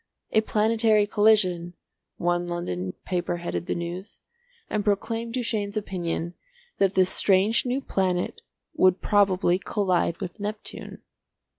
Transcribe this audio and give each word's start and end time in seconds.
"A 0.31 0.41
Planetary 0.41 1.05
Collision," 1.05 1.75
one 2.17 2.47
London 2.47 2.93
paper 3.05 3.37
headed 3.37 3.67
the 3.67 3.75
news, 3.75 4.21
and 4.67 4.83
proclaimed 4.83 5.35
Duchaine's 5.35 5.77
opinion 5.77 6.33
that 6.79 6.95
this 6.95 7.11
strange 7.11 7.67
new 7.67 7.81
planet 7.81 8.41
would 8.75 8.99
probably 9.03 9.59
collide 9.59 10.19
with 10.19 10.39
Neptune. 10.39 11.03